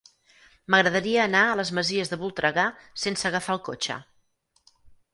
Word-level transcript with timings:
M'agradaria 0.73 1.19
anar 1.25 1.43
a 1.51 1.59
les 1.61 1.71
Masies 1.81 2.13
de 2.15 2.21
Voltregà 2.23 2.65
sense 3.05 3.31
agafar 3.33 3.59
el 3.59 3.65
cotxe. 3.73 4.03